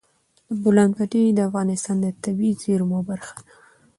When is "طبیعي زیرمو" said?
2.23-2.99